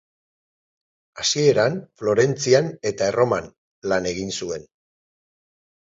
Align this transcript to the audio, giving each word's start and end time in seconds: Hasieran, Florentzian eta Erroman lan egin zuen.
Hasieran, 1.23 1.77
Florentzian 2.01 2.71
eta 2.93 3.13
Erroman 3.13 3.53
lan 3.93 4.09
egin 4.13 4.37
zuen. 4.41 4.69